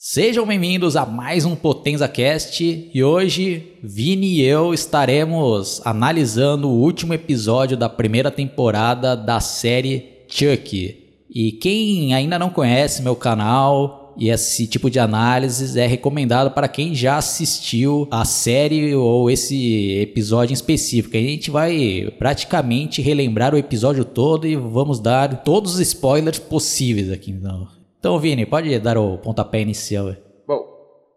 [0.00, 6.80] Sejam bem-vindos a mais um Potenza Cast e hoje Vini e eu estaremos analisando o
[6.80, 11.04] último episódio da primeira temporada da série Chuck.
[11.28, 16.68] E quem ainda não conhece meu canal e esse tipo de análises é recomendado para
[16.68, 21.16] quem já assistiu a série ou esse episódio em específico.
[21.16, 27.10] A gente vai praticamente relembrar o episódio todo e vamos dar todos os spoilers possíveis
[27.10, 27.32] aqui.
[27.32, 30.14] Então, então, Vini, pode dar o pontapé inicial.
[30.46, 30.66] Bom,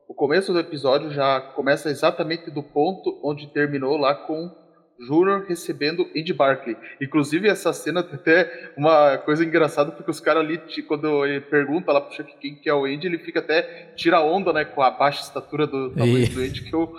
[0.08, 4.52] o começo do episódio já começa exatamente do ponto onde terminou lá com
[5.02, 6.78] Júnior recebendo Andy Barkley.
[7.02, 11.92] Inclusive, essa cena tem até uma coisa engraçada, porque os caras ali, quando ele pergunta
[11.92, 14.82] lá pro Chuck quem que é o Andy, ele fica até, tira onda, né, com
[14.82, 16.96] a baixa estatura do tamanho do Andy, que eu,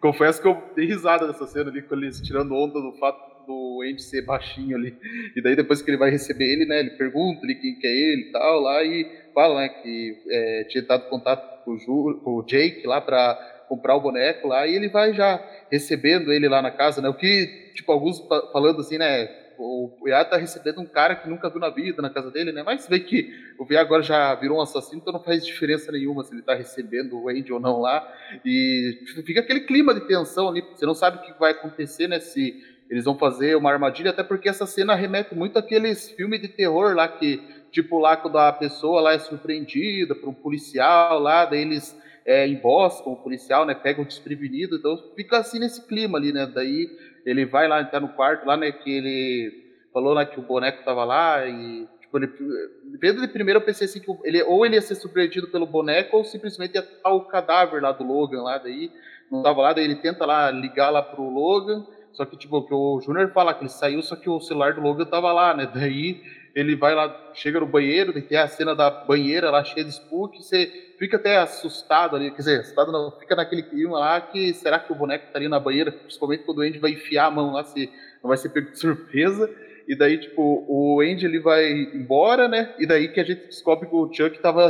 [0.00, 3.82] confesso que eu dei risada nessa cena ali, com eles tirando onda do fato do
[3.82, 4.94] Andy ser baixinho ali.
[5.34, 7.90] E daí depois que ele vai receber ele, né, ele pergunta ali quem que é
[7.90, 12.20] ele e tal, lá, e fala, né, que é, tinha dado contato com o, Ju,
[12.22, 16.48] com o Jake lá para comprar o boneco lá, e ele vai já recebendo ele
[16.48, 18.20] lá na casa, né, o que, tipo, alguns
[18.52, 19.28] falando assim, né,
[19.58, 22.62] o Iá tá recebendo um cara que nunca viu na vida na casa dele, né?
[22.62, 23.28] Mas vê que
[23.58, 26.54] o Iá agora já virou um assassino, então não faz diferença nenhuma se ele tá
[26.54, 28.06] recebendo o Andy ou não lá.
[28.44, 32.20] E fica aquele clima de tensão ali, você não sabe o que vai acontecer, né?
[32.20, 32.54] Se
[32.90, 36.94] eles vão fazer uma armadilha, até porque essa cena remete muito àqueles filmes de terror
[36.94, 41.60] lá que, tipo, lá quando a pessoa lá é surpreendida por um policial lá, daí
[41.60, 46.46] eles é, emboscam o policial, né, pegam desprevenido, então fica assim nesse clima ali, né,
[46.46, 46.88] daí
[47.24, 50.84] ele vai lá, tá no quarto lá, né, que ele falou lá que o boneco
[50.84, 54.94] tava lá e, tipo, de primeiro eu pensei assim, que ele, ou ele ia ser
[54.94, 58.90] surpreendido pelo boneco ou simplesmente ia estar o cadáver lá do Logan lá, daí
[59.30, 62.74] não tava lá, daí ele tenta lá ligar lá pro Logan, só que, tipo, que
[62.74, 65.70] o Júnior fala que ele saiu, só que o celular do Logan tava lá, né?
[65.72, 66.20] Daí
[66.54, 70.42] ele vai lá, chega no banheiro, tem a cena da banheira lá cheia de spook,
[70.42, 70.66] você
[70.98, 74.90] fica até assustado ali, quer dizer, assustado não, fica naquele clima lá que será que
[74.90, 77.62] o boneco estaria tá na banheira, principalmente quando o Andy vai enfiar a mão lá,
[77.62, 77.88] se
[78.22, 79.48] não vai ser pego de surpresa.
[79.86, 82.74] E daí, tipo, o Andy ele vai embora, né?
[82.78, 84.68] E daí que a gente descobre que o Chuck estava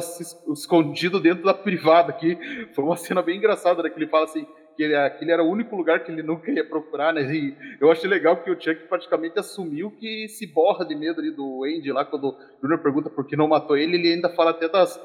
[0.52, 2.38] escondido dentro da privada aqui.
[2.72, 3.90] Foi uma cena bem engraçada, né?
[3.90, 4.46] Que ele fala assim:
[4.78, 7.22] que ele, aquele era o único lugar que ele nunca ia procurar, né?
[7.34, 11.32] E eu achei legal que o Chuck praticamente assumiu que se borra de medo ali
[11.32, 14.52] do Andy lá, quando o Junior pergunta por que não matou ele, ele ainda fala
[14.52, 14.98] até das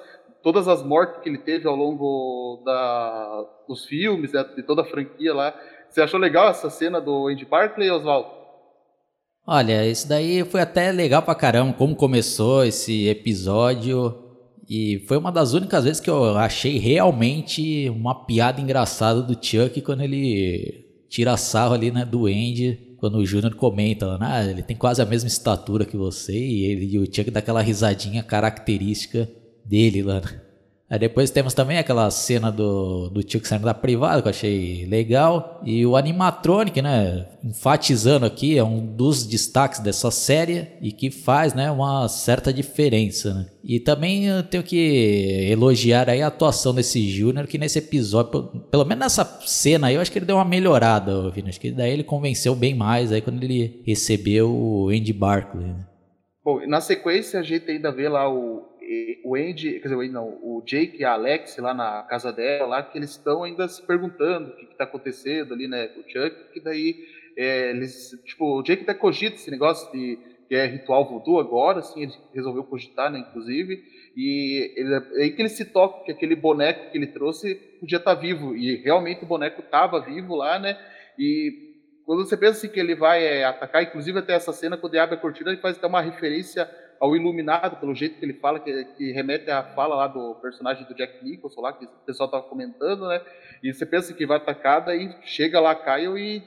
[0.43, 4.85] todas as mortes que ele teve ao longo da, dos filmes, né, de toda a
[4.85, 5.57] franquia lá.
[5.89, 8.29] Você achou legal essa cena do Andy Barclay, Oswaldo?
[9.47, 14.22] Olha, isso daí foi até legal pra caramba, como começou esse episódio.
[14.69, 19.81] E foi uma das únicas vezes que eu achei realmente uma piada engraçada do Chuck
[19.81, 24.63] quando ele tira sarro ali, né, do Andy, quando o Júnior comenta, né, ah, ele
[24.63, 28.23] tem quase a mesma estatura que você, e, ele, e o Chuck dá aquela risadinha
[28.23, 29.29] característica
[29.65, 30.42] dele lá, né?
[30.93, 34.29] Aí depois temos também aquela cena do, do tio que saindo da privada, que eu
[34.29, 35.59] achei legal.
[35.65, 37.25] E o animatronic, né?
[37.43, 43.33] Enfatizando aqui, é um dos destaques dessa série e que faz, né, uma certa diferença,
[43.33, 43.47] né?
[43.63, 48.85] E também eu tenho que elogiar aí a atuação desse Júnior, que nesse episódio, pelo
[48.85, 51.49] menos nessa cena aí, eu acho que ele deu uma melhorada, Vini.
[51.49, 55.65] Acho que daí ele convenceu bem mais aí quando ele recebeu o Andy Barkley.
[55.65, 55.87] Né?
[56.45, 58.72] Bom, na sequência a gente ainda vê lá o
[59.23, 62.31] o Andy, quer dizer, o Andy não, o Jake e a Alex lá na casa
[62.31, 66.01] dela, lá que eles estão ainda se perguntando o que está acontecendo ali, né, com
[66.01, 67.05] o Chuck, que daí
[67.37, 70.17] é, eles, tipo, o Jake até cogita esse negócio de
[70.47, 73.83] que é ritual voodoo agora, assim, ele resolveu cogitar, né, inclusive,
[74.15, 77.97] e ele, é aí que ele se toca que aquele boneco que ele trouxe podia
[77.97, 80.77] estar tá vivo, e realmente o boneco estava vivo lá, né,
[81.17, 81.73] e
[82.05, 85.01] quando você pensa assim, que ele vai é, atacar, inclusive até essa cena, quando ele
[85.01, 86.69] abre a cortina, ele faz até uma referência
[87.03, 90.87] ao Iluminado, pelo jeito que ele fala, que, que, remete à fala lá do personagem
[90.87, 93.21] do Jack Nicholson lá, que o pessoal estava comentando, né?
[93.61, 96.41] E você pensa que vai atacar, daí chega lá Kyle e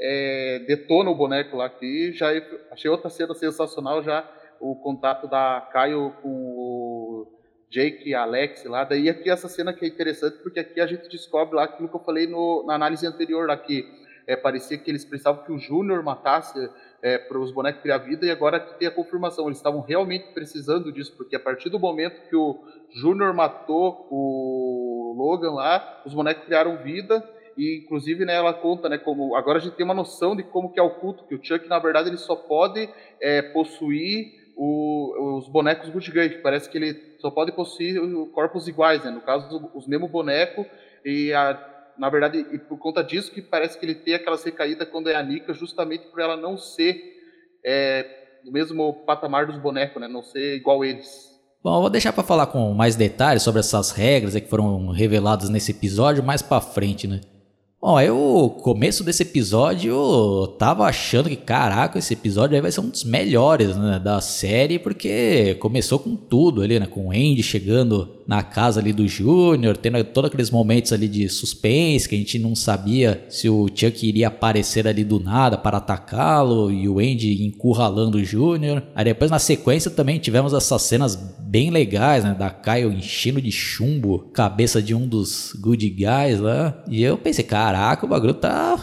[0.00, 4.28] é, detona o boneco lá, que já é, achei outra cena sensacional já,
[4.58, 7.26] o contato da Kyle com o
[7.70, 8.82] Jake e Alex lá.
[8.82, 11.94] Daí aqui essa cena que é interessante, porque aqui a gente descobre lá aquilo que
[11.94, 13.88] eu falei no, na análise anterior que
[14.26, 16.68] é, parecia que eles precisavam que o Júnior matasse
[17.02, 19.46] é, para os bonecos criar vida e agora tem a confirmação.
[19.46, 22.58] Eles estavam realmente precisando disso, porque a partir do momento que o
[22.90, 27.26] Júnior matou o Logan lá, os bonecos criaram vida
[27.56, 30.72] e inclusive né, ela conta né, como agora a gente tem uma noção de como
[30.72, 32.88] que é o culto, que o Chuck na verdade ele só pode
[33.20, 38.00] é, possuir o, os bonecos Good parece que ele só pode possuir
[38.32, 39.10] corpos iguais, né?
[39.10, 40.66] no caso os mesmos bonecos
[41.04, 44.88] e a na verdade, e por conta disso que parece que ele tem aquela recaídas
[44.88, 46.98] quando é a Nika, justamente por ela não ser
[47.62, 48.06] é,
[48.42, 50.08] do mesmo patamar dos bonecos, né?
[50.08, 51.28] Não ser igual eles.
[51.62, 55.50] Bom, eu vou deixar para falar com mais detalhes sobre essas regras que foram reveladas
[55.50, 57.20] nesse episódio mais para frente, né?
[57.78, 62.80] Bom, eu, começo desse episódio, eu tava achando que, caraca, esse episódio aí vai ser
[62.80, 66.86] um dos melhores né, da série, porque começou com tudo ali, né?
[66.86, 71.28] Com o Andy chegando na casa ali do Júnior, tendo todos aqueles momentos ali de
[71.28, 75.78] suspense, que a gente não sabia se o Chuck iria aparecer ali do nada para
[75.78, 78.84] atacá-lo, e o Andy encurralando o Júnior.
[78.94, 83.50] Aí depois na sequência também tivemos essas cenas bem legais, né, da Kyle enchendo de
[83.50, 86.84] chumbo cabeça de um dos good guys lá.
[86.88, 88.80] E eu pensei, caraca, o bagulho tá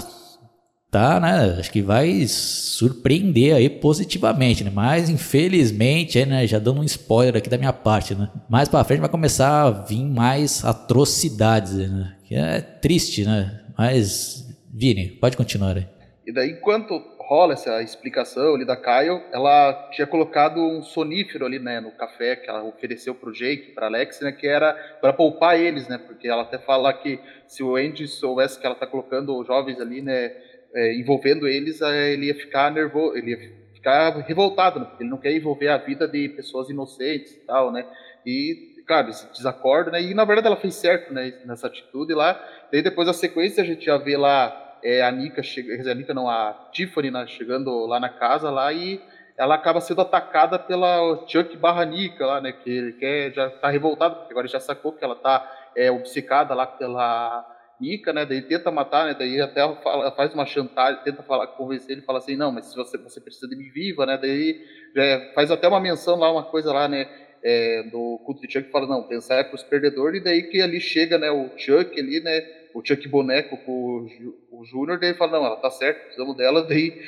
[0.89, 1.57] tá, né?
[1.60, 4.72] Acho que vai surpreender aí positivamente, né?
[4.74, 8.30] Mas infelizmente, né, já dando um spoiler aqui da minha parte, né?
[8.50, 12.16] Mais para frente vai começar a vir mais atrocidades, né?
[12.25, 13.62] Que é triste, né?
[13.78, 15.88] Mas Vini, pode continuar aí.
[16.25, 21.60] E daí enquanto rola essa explicação ali da Kyle, ela tinha colocado um sonífero ali,
[21.60, 25.60] né, no café que ela ofereceu pro Jake, para Alex, né, que era para poupar
[25.60, 25.98] eles, né?
[25.98, 29.80] Porque ela até fala que se o Andy soubesse que ela tá colocando os jovens
[29.81, 30.31] ali, né,
[30.77, 34.85] é, envolvendo eles, é, ele ia ficar nervoso, ele ia ficar revoltado, né?
[34.85, 37.83] porque ele não quer envolver a vida de pessoas inocentes e tal, né?
[38.24, 40.00] E, claro, esse desacordo, né?
[40.01, 41.33] E na verdade ela fez certo, né?
[41.45, 42.39] Nessa atitude lá.
[42.71, 46.29] Daí depois a sequência a gente já vê lá é, a Nika, a Nika não,
[46.29, 49.01] a Tiffany né, chegando lá na casa lá e
[49.35, 52.51] ela acaba sendo atacada pela Chuck barra Nika lá, né?
[52.51, 56.53] Que ele quer, já tá revoltado, porque agora já sacou que ela tá é, obcecada
[56.53, 58.25] lá pela Nika, né?
[58.25, 59.15] Daí tenta matar, né?
[59.18, 62.75] Daí até fala, faz uma chantagem, tenta falar, convencer ele, fala assim, não, mas se
[62.75, 64.18] você, você precisa de mim viva, né?
[64.18, 64.62] Daí
[64.95, 67.07] é, faz até uma menção lá, uma coisa lá, né?
[67.44, 70.59] É, do culto de Chuck fala, não, pensar é para os perdedores, e daí que
[70.59, 71.29] ali chega, né?
[71.29, 72.41] O Chuck ali, né?
[72.74, 74.07] O Chuck boneco com
[74.51, 77.00] o, Júnior, daí fala, não, ela tá certo, precisamos dela, daí,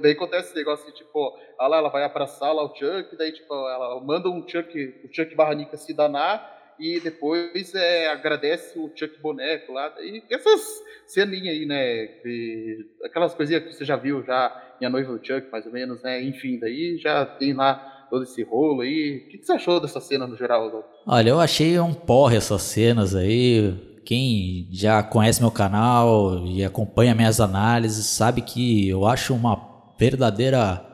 [0.00, 3.52] daí acontece esse negócio assim, tipo, ela, ela vai abraçar lá o Chuck, daí tipo,
[3.52, 9.20] ela manda um Chuck, o Chuck Barranica se danar, e depois é, agradece o Chuck
[9.20, 9.94] Boneco lá.
[10.00, 10.62] E essas
[11.06, 12.06] ceninhas aí, né?
[12.24, 15.72] De, aquelas coisinhas que você já viu já em A Noiva do Chuck, mais ou
[15.72, 16.22] menos, né?
[16.22, 19.26] Enfim, daí já tem lá todo esse rolo aí.
[19.26, 23.14] O que, você achou dessa cena no geral, Olha, eu achei um porre essas cenas
[23.14, 23.74] aí.
[24.04, 30.89] Quem já conhece meu canal e acompanha minhas análises sabe que eu acho uma verdadeira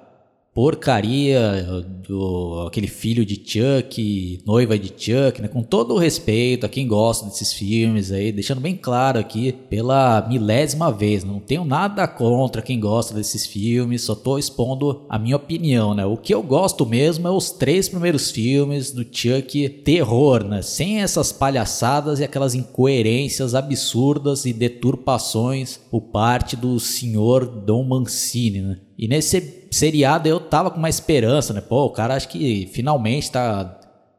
[0.56, 5.48] porcaria do aquele filho de Chuck, noiva de Chuck, né?
[5.48, 10.26] Com todo o respeito a quem gosta desses filmes aí, deixando bem claro aqui pela
[10.26, 15.36] milésima vez, não tenho nada contra quem gosta desses filmes, só tô expondo a minha
[15.36, 16.06] opinião, né?
[16.06, 20.62] O que eu gosto mesmo é os três primeiros filmes do Chuck terror, né?
[20.62, 28.62] Sem essas palhaçadas e aquelas incoerências absurdas e deturpações por parte do senhor Dom Mancini,
[28.62, 28.85] né?
[28.98, 31.60] E nesse seriado eu tava com uma esperança, né?
[31.60, 33.78] Pô, o cara acho que finalmente tá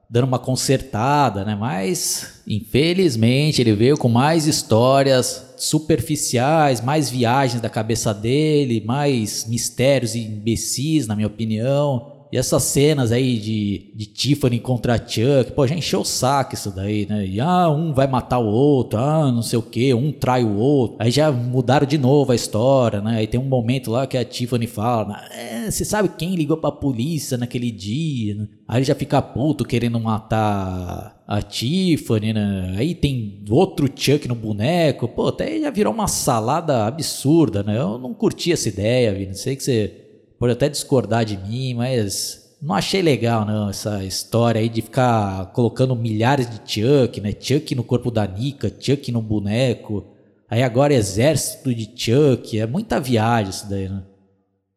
[0.09, 1.55] dando uma consertada, né?
[1.55, 10.15] Mas infelizmente ele veio com mais histórias superficiais, mais viagens da cabeça dele, mais mistérios
[10.15, 12.16] e imbecis, na minha opinião.
[12.31, 16.71] E essas cenas aí de, de Tiffany contra Chuck, pô, já encheu o saco isso
[16.71, 17.25] daí, né?
[17.25, 20.57] E ah, um vai matar o outro, ah, não sei o que, um trai o
[20.57, 20.97] outro.
[20.99, 23.17] Aí já mudaram de novo a história, né?
[23.17, 26.71] Aí tem um momento lá que a Tiffany fala, é, você sabe quem ligou pra
[26.71, 28.35] polícia naquele dia?
[28.35, 28.47] Né?
[28.67, 32.75] Aí já fica puto querendo matar a Tiffany, né?
[32.77, 35.07] Aí tem outro Chuck no boneco.
[35.07, 37.77] Pô, até já virou uma salada absurda, né?
[37.77, 39.35] Eu não curti essa ideia, Vini.
[39.35, 40.06] Sei que você
[40.39, 45.51] pode até discordar de mim, mas não achei legal não essa história aí de ficar
[45.53, 47.31] colocando milhares de Chuck, né?
[47.39, 50.15] Chuck no corpo da Nika, Chuck no boneco.
[50.49, 54.03] Aí agora exército de Chuck, é muita viagem isso daí, né?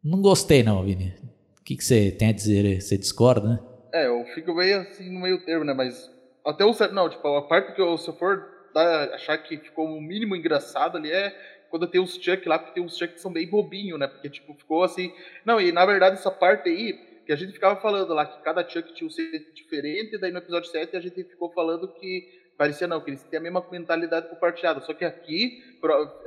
[0.03, 1.13] Não gostei não, Vini.
[1.59, 2.81] O que, que você tem a dizer?
[2.81, 3.59] Você discorda, né?
[3.93, 5.73] É, eu fico meio assim no meio termo, né?
[5.73, 6.09] Mas
[6.45, 8.43] até o certo, não, tipo, a parte que eu, se eu for
[9.13, 11.33] achar que ficou o um mínimo engraçado ali é
[11.71, 14.05] quando tem os Chuck lá, porque tem uns Chuck que são bem bobinho, né?
[14.05, 15.11] Porque, tipo, ficou assim.
[15.43, 16.93] Não, e na verdade, essa parte aí,
[17.25, 20.39] que a gente ficava falando lá, que cada Chuck tinha um ser diferente, daí no
[20.39, 24.27] episódio 7 a gente ficou falando que parecia não, que eles têm a mesma mentalidade
[24.27, 24.81] compartilhada.
[24.81, 25.63] Só que aqui,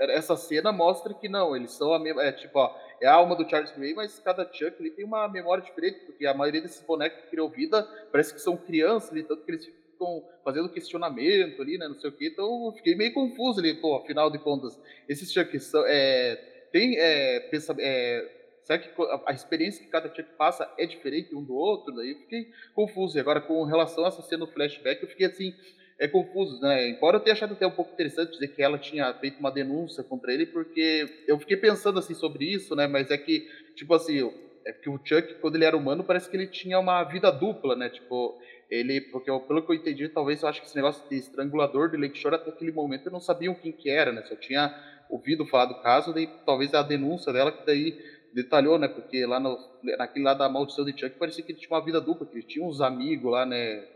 [0.00, 2.24] essa cena mostra que não, eles são a mesma.
[2.24, 5.28] É tipo, ó, é a alma do Charles Gray, mas cada Chuck ele tem uma
[5.28, 9.44] memória diferente, porque a maioria desses bonecos que criou vida parece que são crianças, tanto
[9.44, 9.70] que eles
[10.04, 13.74] ficam fazendo questionamento ali, né, não sei o que, então eu fiquei meio confuso ali,
[13.74, 16.36] pô, afinal de contas, esses Chucks são, é,
[16.70, 18.30] tem, é, pensa, é,
[18.62, 18.90] será que
[19.26, 21.94] a, experiência que cada Chuck passa é diferente um do outro?
[21.94, 25.26] Daí eu fiquei confuso, e agora com relação a essa cena do flashback, eu fiquei
[25.26, 25.54] assim,
[25.98, 26.88] é confuso, né?
[26.88, 30.02] Embora eu tenha achado até um pouco interessante dizer que ela tinha feito uma denúncia
[30.02, 32.88] contra ele, porque eu fiquei pensando assim sobre isso, né?
[32.88, 34.28] Mas é que, tipo assim,
[34.66, 37.76] é que o Chuck, quando ele era humano, parece que ele tinha uma vida dupla,
[37.76, 37.88] né?
[37.90, 38.38] Tipo,
[38.70, 41.90] ele, porque eu, pelo que eu entendi, talvez eu acho que esse negócio de estrangulador
[41.90, 44.22] de Lakeshore até aquele momento eu não sabiam quem que era, né?
[44.22, 44.74] Só tinha
[45.10, 47.98] ouvido falar do caso, daí talvez a denúncia dela que daí
[48.34, 48.88] detalhou, né?
[48.88, 49.58] Porque lá no,
[49.98, 52.46] naquele lá da maldição de Chuck parecia que ele tinha uma vida dupla, que ele
[52.46, 53.86] tinha uns amigos lá, né?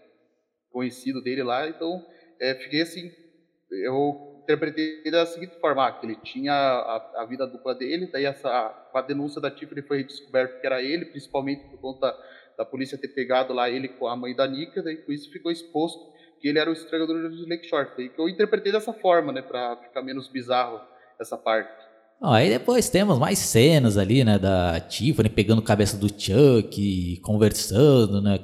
[0.71, 2.05] Conhecido dele lá, então
[2.39, 3.11] é, fiquei assim,
[3.71, 8.25] eu interpretei da seguinte forma, ah, que ele tinha a, a, vida dupla dele, daí
[8.25, 12.17] essa, com a denúncia da Tiffany foi descoberto que era ele, principalmente por conta
[12.57, 15.53] da polícia ter pegado lá ele com a mãe da Nika, daí com isso ficou
[15.53, 17.89] exposto que ele era o estragador de Lakeshore.
[17.97, 20.81] Daí que eu interpretei dessa forma, né, para ficar menos bizarro
[21.21, 21.87] essa parte.
[22.21, 28.23] Aí depois temos mais cenas ali, né, da Tiffany pegando a cabeça do Chuck, conversando,
[28.23, 28.39] né.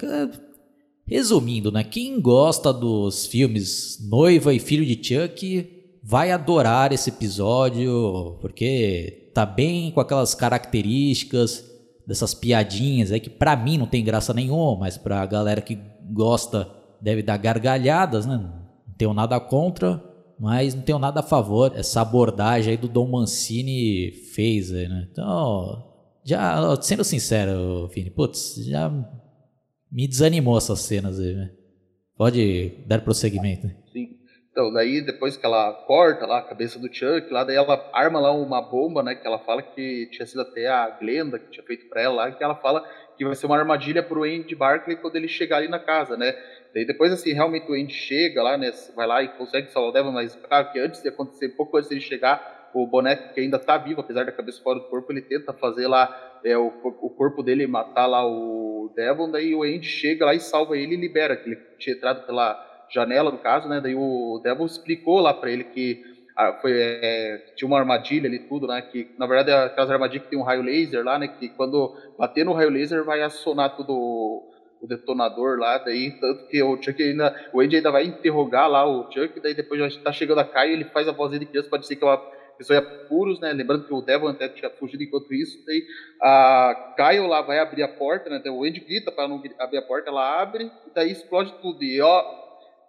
[1.07, 5.74] Resumindo, né, quem gosta dos filmes Noiva e Filho de Chuck
[6.07, 11.65] vai adorar esse episódio, porque tá bem com aquelas características
[12.07, 15.79] dessas piadinhas aí que para mim não tem graça nenhuma, mas pra galera que
[16.13, 16.69] gosta
[17.01, 18.37] deve dar gargalhadas, né?
[18.37, 20.03] Não tenho nada contra,
[20.39, 21.73] mas não tenho nada a favor.
[21.75, 25.09] Essa abordagem aí do Dom Mancini fez né?
[25.11, 25.91] Então,
[26.23, 28.91] já sendo sincero, Vini, putz, já
[29.91, 31.51] me desanimou essas cenas aí, né?
[32.15, 33.77] Pode dar prosseguimento, né?
[34.55, 38.21] Então, daí depois que ela corta lá a cabeça do Chuck, lá daí ela arma
[38.21, 41.67] lá uma bomba, né, que ela fala que tinha sido até a Glenda que tinha
[41.67, 44.95] feito para ela lá, que ela fala que vai ser uma armadilha pro Andy Barkley
[44.95, 46.33] quando ele chegar ali na casa, né?
[46.73, 49.93] Daí depois assim, realmente o Andy chega lá, né, vai lá e consegue salvar o
[49.93, 53.41] Devon, mas claro que antes de acontecer, pouco antes de ele chegar, o boneco que
[53.41, 56.69] ainda tá vivo, apesar da cabeça fora do corpo, ele tenta fazer lá é, o,
[56.85, 60.95] o corpo dele matar lá o Devon, daí o Andy chega lá e salva ele
[60.95, 63.81] e libera, que ele tinha entrado pela janela, no caso, né?
[63.81, 66.03] Daí o Devil explicou lá para ele que
[66.37, 68.81] ah, foi, é, tinha uma armadilha ali, tudo, né?
[68.81, 71.29] Que na verdade é aquelas armadilhas que tem um raio laser lá, né?
[71.29, 73.93] Que quando bater no raio laser vai acionar tudo
[74.81, 78.87] o detonador lá, daí tanto que o Chuck ainda, o Andy ainda vai interrogar lá
[78.87, 81.71] o Chuck, daí depois já está chegando a Caio, ele faz a vozinha de criança,
[81.71, 82.19] pode ser que é uma
[82.59, 83.51] pessoa ia puros, né?
[83.55, 85.87] Lembrando que o Devon até tinha fugido enquanto isso, daí
[86.21, 88.43] a Caio lá vai abrir a porta, né?
[88.51, 91.83] o Andy grita para não abrir a porta, ela abre, e daí explode tudo.
[91.83, 92.44] E ó,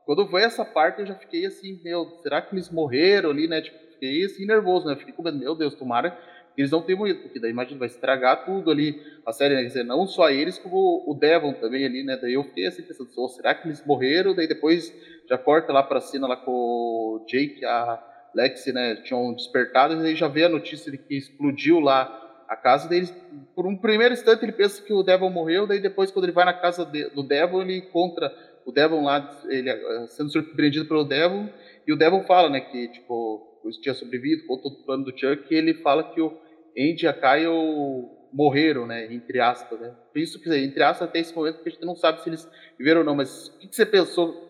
[0.05, 3.61] quando foi essa parte, eu já fiquei assim, meu, será que eles morreram ali, né?
[3.61, 4.95] Tipo, fiquei assim nervoso, né?
[4.95, 6.17] Fiquei com medo, meu Deus, tomara
[6.57, 9.61] eles não tenham morrido, porque daí imagina, vai estragar tudo ali, a série, né?
[9.61, 12.17] Quer dizer, não só eles, como o Devon também ali, né?
[12.21, 14.33] Daí eu fiquei assim pensando, oh, será que eles morreram?
[14.33, 14.93] Daí depois
[15.27, 18.01] já corta lá pra cena lá com o Jake, a
[18.33, 18.95] Lexi, né?
[18.95, 23.13] Tinham despertado, e daí já vê a notícia de que explodiu lá a casa deles.
[23.53, 26.45] Por um primeiro instante ele pensa que o Devon morreu, daí depois quando ele vai
[26.45, 28.31] na casa de, do Devon, ele encontra
[28.65, 31.47] o Devon lá, ele eh, sendo surpreendido pelo Devon,
[31.87, 35.45] e o Devon fala, né, que, tipo, tinha sobrevivido, com todo o plano do Chuck,
[35.49, 36.33] e ele fala que o
[36.77, 39.93] Andy e a Kyle morreram, né, entre aspas, né.
[40.15, 43.01] Isso, dizer, entre aspas, até esse momento, porque a gente não sabe se eles viveram
[43.01, 44.43] ou não, mas o que, que você pensou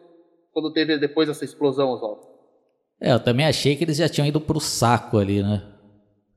[0.53, 2.21] quando teve depois essa explosão, Oswaldo?
[3.01, 5.61] É, eu também achei que eles já tinham ido pro saco ali, né.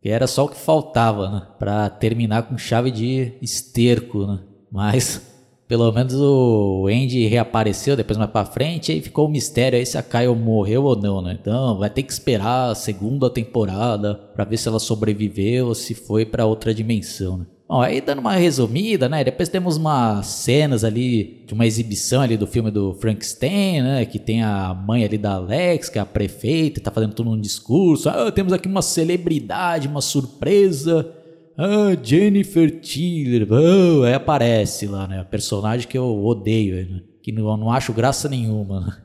[0.02, 4.40] Que era só o que faltava, né, pra terminar com chave de esterco, né.
[4.70, 5.37] Mas
[5.68, 9.84] pelo menos o Andy reapareceu depois mais pra frente e ficou o um mistério aí
[9.84, 11.36] se a Kyle morreu ou não, né?
[11.38, 15.94] Então vai ter que esperar a segunda temporada para ver se ela sobreviveu ou se
[15.94, 17.46] foi para outra dimensão, né?
[17.68, 19.22] Bom, aí dando uma resumida, né?
[19.22, 24.06] Depois temos umas cenas ali de uma exibição ali do filme do Frankenstein, né?
[24.06, 27.38] Que tem a mãe ali da Alex, que é a prefeita, tá fazendo todo um
[27.38, 28.08] discurso.
[28.08, 31.12] Ah, temos aqui uma celebridade, uma surpresa
[31.58, 33.48] ah, Jennifer Tiller.
[33.50, 35.18] Oh, aí aparece lá, né?
[35.18, 37.00] A personagem que eu odeio, né?
[37.20, 38.80] Que não, não acho graça nenhuma.
[38.80, 38.96] Né?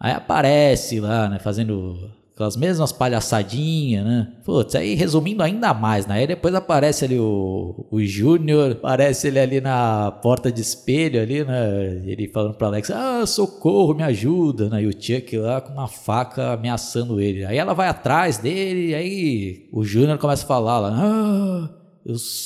[0.00, 1.38] Aí aparece lá, né?
[1.38, 4.32] Fazendo aquelas mesmas palhaçadinhas, né?
[4.44, 6.16] Putz, aí resumindo ainda mais, né?
[6.16, 11.44] Aí depois aparece ali o, o Júnior, aparece ele ali na porta de espelho ali,
[11.44, 12.02] né?
[12.04, 14.82] Ele falando pra Alex, ah, socorro, me ajuda, né?
[14.82, 17.44] E o Chuck lá com uma faca ameaçando ele.
[17.44, 21.79] Aí ela vai atrás dele, aí o Júnior começa a falar lá, ah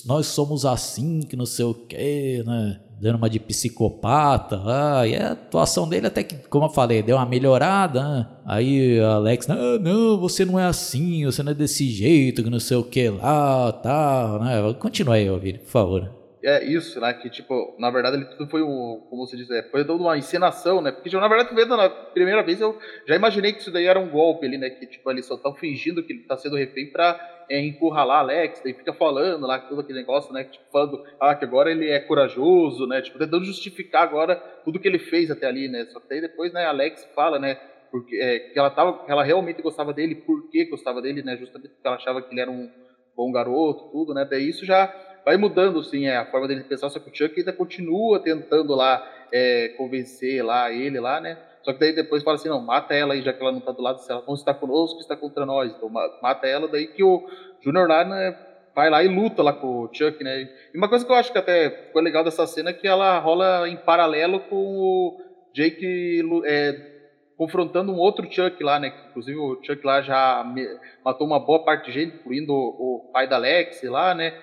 [0.06, 2.80] nós somos assim, que não sei o que, né?
[3.00, 5.06] Dando uma de psicopata lá.
[5.06, 8.02] E a atuação dele até que, como eu falei, deu uma melhorada.
[8.02, 8.26] Né?
[8.46, 12.60] Aí Alex, não, não, você não é assim, você não é desse jeito, que não
[12.60, 14.74] sei o que lá, tal, né?
[14.78, 17.12] Continua aí, ouvir, por favor é isso, né?
[17.14, 20.82] Que, tipo, na verdade, ele tudo foi um, como você diz, é, foi uma encenação,
[20.82, 20.92] né?
[20.92, 24.10] Porque, na verdade, vendo na primeira vez, eu já imaginei que isso daí era um
[24.10, 24.68] golpe ali, né?
[24.70, 28.60] Que, tipo, eles só estão fingindo que ele tá sendo refém pra é, encurralar Alex,
[28.62, 30.44] daí fica falando lá, todo aquele negócio, né?
[30.44, 33.00] Tipo, falando, ah, que agora ele é corajoso, né?
[33.00, 35.86] Tipo, tentando justificar agora tudo que ele fez até ali, né?
[35.86, 37.54] Só que daí depois, né, Alex fala, né?
[37.90, 41.36] Porque, é, que ela tava, que ela realmente gostava dele, por que gostava dele, né?
[41.36, 42.68] Justamente porque ela achava que ele era um
[43.16, 44.26] bom garoto, tudo, né?
[44.28, 44.92] Daí isso já
[45.24, 48.74] vai mudando, sim, é, a forma dele pensar, só que o Chuck ainda continua tentando
[48.74, 49.02] lá
[49.32, 51.38] é, convencer lá ele lá, né?
[51.62, 53.72] Só que daí depois fala assim, não, mata ela aí, já que ela não tá
[53.72, 55.72] do lado, se ela não está conosco, está contra nós.
[55.72, 57.26] Então mata ela, daí que o
[57.62, 58.36] Junior lá, né,
[58.74, 60.48] vai lá e luta lá com o Chuck, né?
[60.74, 63.18] E uma coisa que eu acho que até ficou legal dessa cena é que ela
[63.18, 65.20] rola em paralelo com o
[65.54, 66.92] Jake é,
[67.36, 68.92] confrontando um outro Chuck lá, né?
[69.08, 70.44] Inclusive o Chuck lá já
[71.04, 74.34] matou uma boa parte de gente, incluindo o, o pai da Alex lá, né?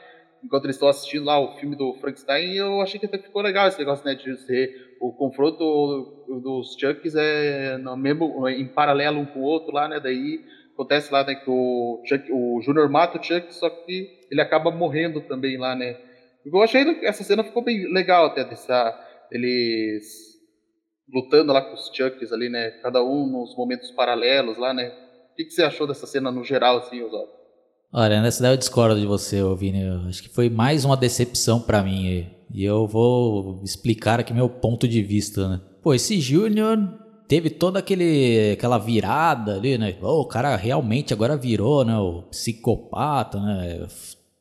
[0.43, 3.67] Enquanto eles estão assistindo lá o filme do Frankenstein, eu achei que até ficou legal
[3.67, 9.25] esse negócio, né, de ser o confronto dos Chucks é no mesmo, em paralelo um
[9.25, 10.43] com o outro lá, né, daí
[10.73, 14.71] acontece lá, né, que o, Chuck, o Junior mata o Chuck, só que ele acaba
[14.71, 15.97] morrendo também lá, né.
[16.45, 18.99] Eu achei essa cena ficou bem legal até, dessa,
[19.31, 20.31] eles
[21.13, 24.91] lutando lá com os Chucks ali, né, cada um nos momentos paralelos lá, né.
[25.31, 27.40] O que, que você achou dessa cena no geral, assim, Oswaldo?
[27.93, 29.81] Olha, nessa daí eu discordo de você, Vini.
[29.81, 32.25] Eu acho que foi mais uma decepção para mim.
[32.53, 35.61] E eu vou explicar aqui meu ponto de vista, né?
[35.81, 36.77] Pô, esse Júnior
[37.27, 39.95] teve toda aquele, aquela virada ali, né?
[40.01, 41.97] Oh, o cara realmente agora virou, né?
[41.97, 43.85] O psicopata, né?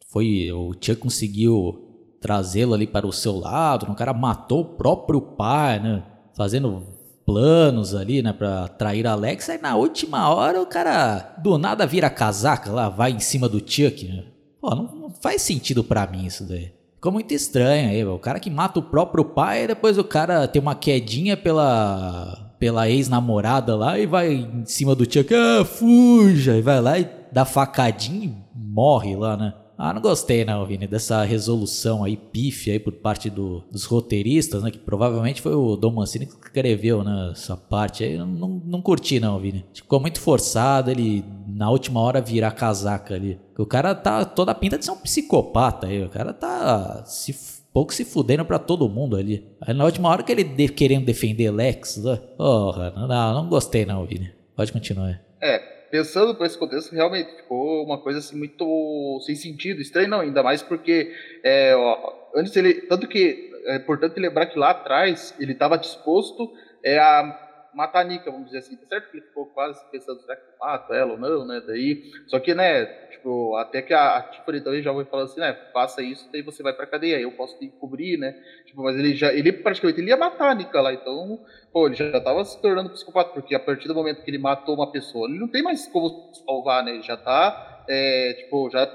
[0.09, 1.88] Foi, o Tia conseguiu
[2.21, 3.92] trazê-lo ali para o seu lado, né?
[3.92, 6.04] o cara matou o próprio pai, né?
[6.37, 6.87] Fazendo
[7.25, 9.49] planos ali, né, pra trair a Alex.
[9.49, 13.59] Aí na última hora o cara do nada vira casaca lá, vai em cima do
[13.59, 14.07] Chuck.
[14.07, 14.25] Né?
[14.61, 16.73] Pô, não, não, faz sentido pra mim isso daí.
[16.97, 20.47] Ficou muito estranho aí, o cara que mata o próprio pai, e depois o cara
[20.47, 26.59] tem uma quedinha pela pela ex-namorada lá e vai em cima do Chuck, ah, fuja,
[26.59, 29.55] e vai lá e dá facadinha e morre lá, né?
[29.82, 34.62] Ah, não gostei não, Vini, dessa resolução aí, pife aí por parte do, dos roteiristas,
[34.62, 34.70] né?
[34.70, 37.30] Que provavelmente foi o Dom Mancini que escreveu, né?
[37.32, 39.64] Essa parte aí, não, não, não curti não, Vini.
[39.72, 43.40] Ficou muito forçado, ele na última hora virar casaca ali.
[43.56, 47.32] O cara tá toda a pinta de ser um psicopata aí, o cara tá se
[47.72, 49.49] pouco se fudendo pra todo mundo ali.
[49.62, 52.18] Aí na última hora que ele de, querendo defender Lex, né?
[52.37, 54.30] porra, não, não gostei não, Vini.
[54.54, 55.22] Pode continuar.
[55.40, 60.21] É, pensando por esse contexto, realmente ficou uma coisa assim muito sem sentido, estranho não,
[60.21, 61.12] ainda mais porque
[61.43, 66.52] é, ó, antes ele, tanto que é importante lembrar que lá atrás ele estava disposto
[66.82, 69.10] é, a matar a Nika, vamos dizer assim, tá certo?
[69.10, 72.38] Que ele ficou quase pensando, será que eu mato ela ou não, né, daí, só
[72.41, 72.84] que, né,
[73.21, 76.43] tipo, até que a, a Tiffany também já foi falando assim, né, faça isso, daí
[76.43, 78.33] você vai pra cadeia, eu posso te cobrir, né,
[78.65, 81.95] tipo, mas ele já, ele praticamente, ele ia matar a Nika lá, então, pô, ele
[81.95, 85.28] já tava se tornando psicopata, porque a partir do momento que ele matou uma pessoa,
[85.28, 88.87] ele não tem mais como salvar, né, ele já tá, é, tipo, já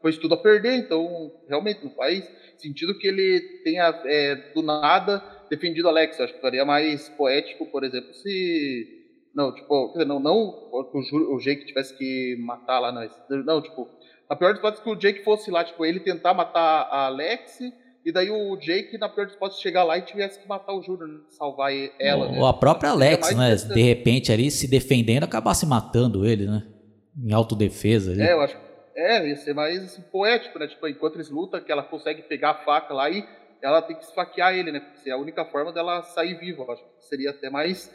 [0.00, 5.22] pôs tudo a perder, então, realmente, não faz sentido que ele tenha, é, do nada,
[5.48, 6.18] defendido Alex.
[6.18, 8.93] Eu acho que faria mais poético, por exemplo, se.
[9.34, 13.08] Não, tipo, quer dizer, não, não o, o Jake tivesse que matar lá, não.
[13.44, 13.88] Não, tipo,
[14.28, 17.06] a pior das hipóteses é que o Jake fosse lá, tipo, ele tentar matar a
[17.06, 17.58] Alex,
[18.04, 20.82] e daí o Jake, na pior das hipóteses, chegar lá e tivesse que matar o
[20.82, 21.20] Júnior, né?
[21.30, 22.26] salvar ela.
[22.26, 22.48] Ou né?
[22.48, 23.54] a própria Alex, né?
[23.56, 26.66] De repente ali se defendendo, acabasse matando ele, né?
[27.16, 28.12] Em autodefesa.
[28.12, 28.22] Ali.
[28.22, 28.56] É, eu acho.
[28.94, 30.68] É, ia ser mais assim, poético, né?
[30.68, 33.26] Tipo, enquanto eles lutam, que ela consegue pegar a faca lá e
[33.62, 34.80] ela tem que esfaquear ele, né?
[34.80, 36.64] Porque é a única forma dela sair viva.
[36.70, 37.90] acho que seria até mais.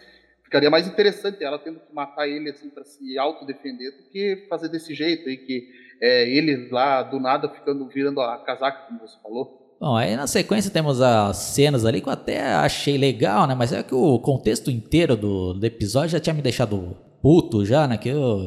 [0.49, 4.67] Ficaria mais interessante ela tendo que matar ele assim para se autodefender do que fazer
[4.67, 5.67] desse jeito aí, que
[6.01, 9.77] é, ele lá do nada ficando virando a casaca, como você falou.
[9.79, 13.53] Bom, aí na sequência temos as cenas ali que eu até achei legal, né?
[13.53, 17.88] Mas é que o contexto inteiro do, do episódio já tinha me deixado puto já,
[17.88, 17.95] né?
[17.95, 18.39] Que eu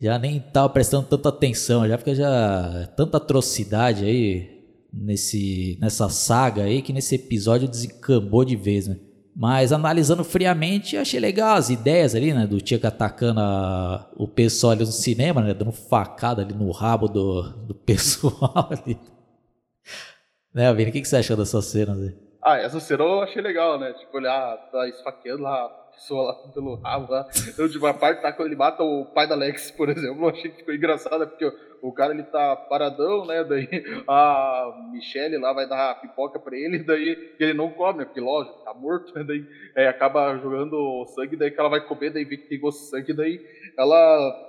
[0.00, 6.62] já nem tava prestando tanta atenção, já porque já tanta atrocidade aí nesse, nessa saga
[6.62, 8.96] aí que nesse episódio desencambou de vez, né?
[9.34, 12.46] Mas analisando friamente, achei legal as ideias ali, né?
[12.46, 15.54] Do Tika atacando a, o pessoal ali no cinema, né?
[15.54, 18.98] Dando facada ali no rabo do, do pessoal ali.
[20.52, 20.90] Né, Vini?
[20.90, 22.14] O que, que você achou dessas cenas aí?
[22.42, 23.92] Ah, essa cena eu achei legal, né?
[23.94, 27.26] Tipo, olhar, tá esfaqueando lá pessoa lá pelo rabo lá.
[27.56, 30.50] Eu, tipo, a parte tá ele mata o pai da Alex, por exemplo, eu achei
[30.50, 31.50] que ficou engraçado, porque
[31.82, 33.44] o, cara ele tá paradão, né?
[33.44, 33.68] Daí
[34.08, 38.04] a Michelle lá vai dar pipoca pra ele, daí ele não come, né?
[38.04, 39.24] Porque lógico, tá morto, né?
[39.24, 42.80] Daí é, acaba jogando sangue, daí que ela vai comer, daí vê que tem gosto
[42.80, 43.40] de sangue, daí
[43.78, 44.48] ela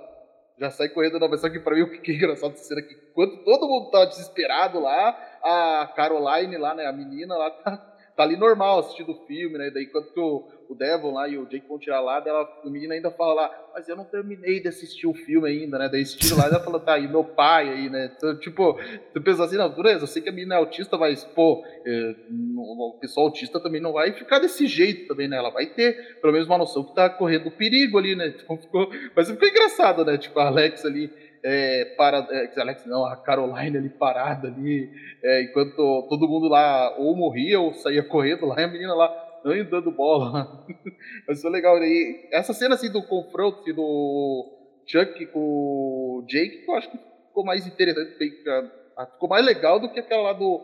[0.58, 2.94] já sai correndo mas só que pra mim o que é engraçado dessa cena aqui,
[3.12, 5.08] quando todo mundo tá desesperado lá,
[5.42, 9.70] a Caroline lá, né, a menina lá tá tá ali normal assistindo o filme, né?
[9.70, 12.92] Daí quando o, o Devon lá e o Jake vão tirar lá, dela, o menino
[12.92, 15.88] ainda fala lá, mas eu não terminei de assistir o filme ainda, né?
[15.88, 18.12] Daí assistindo lá, ela fala, tá, e meu pai aí, né?
[18.16, 18.78] Então, tipo,
[19.12, 22.14] tu pensa assim, não, beleza, eu sei que a menina é autista, mas, pô, é,
[22.56, 25.36] o pessoal autista também não vai ficar desse jeito também, né?
[25.36, 28.34] Ela vai ter, pelo menos, uma noção que tá correndo perigo ali, né?
[28.44, 30.18] Então ficou, mas ficou engraçado, né?
[30.18, 31.10] Tipo, a Alex ali
[31.44, 34.90] é, para, é, Alex não, a Caroline ali parada ali,
[35.22, 39.14] é, enquanto todo mundo lá ou morria ou saía correndo lá, e a menina lá,
[39.44, 40.64] nem dando bola.
[41.28, 41.76] Mas foi legal.
[41.82, 44.50] E essa cena assim do confronto assim, do
[44.86, 50.00] Chuck com o Jake, eu acho que ficou mais interessante, ficou mais legal do que
[50.00, 50.62] aquela lá do,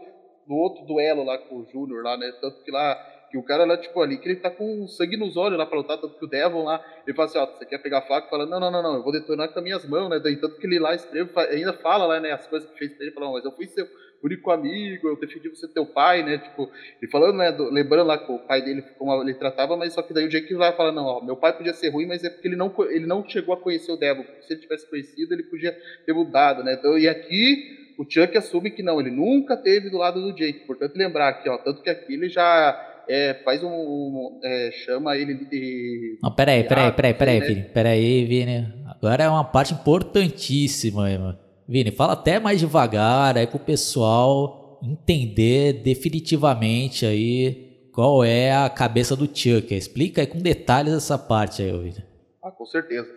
[0.48, 2.32] do outro duelo lá com o Júnior lá, né?
[2.40, 2.96] Tanto que lá
[3.30, 5.78] que o cara lá, tipo, ali, que ele tá com sangue nos olhos lá pra
[5.78, 8.28] lutar, tanto que o Devon lá, ele fala assim, ó, você quer pegar a faca?
[8.28, 10.18] Fala, não, não, não, não, eu vou detonar com as minhas mãos, né?
[10.18, 13.04] Daí tanto que ele lá escreve, ainda fala lá, né, as coisas que fez pra
[13.04, 13.86] ele, fala, mas eu fui seu
[14.22, 16.38] único amigo, eu defendi você teu pai, né?
[16.38, 19.92] Tipo, ele falando, né, do, lembrando lá que o pai dele, como ele tratava, mas
[19.92, 22.24] só que daí o Jake vai falar, não, ó, meu pai podia ser ruim, mas
[22.24, 25.32] é porque ele não, ele não chegou a conhecer o Devon, se ele tivesse conhecido,
[25.32, 25.72] ele podia
[26.04, 26.74] ter mudado, né?
[26.74, 30.66] Então, e aqui o Chuck assume que não, ele nunca teve do lado do Jake,
[30.66, 34.40] portanto lembrar aqui, ó, tanto que aqui ele já é, faz um.
[34.42, 36.18] É, chama ele de.
[36.22, 37.46] Não, peraí, peraí, peraí, peraí, né?
[37.46, 37.62] Vini.
[37.62, 38.74] Peraí, Vini.
[38.86, 41.38] Agora é uma parte importantíssima, mano.
[41.68, 49.14] Vini, fala até mais devagar aí pro pessoal entender definitivamente aí qual é a cabeça
[49.14, 49.74] do Chuck.
[49.74, 52.04] Explica aí com detalhes essa parte aí, Vini.
[52.42, 53.08] Ah, com certeza.